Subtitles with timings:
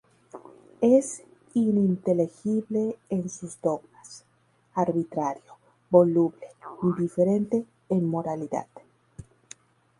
[0.81, 1.21] Es
[1.53, 4.23] ininteligible en sus dogmas,
[4.73, 5.59] arbitrario,
[5.91, 6.47] voluble,
[6.81, 8.65] indiferente en moralidad.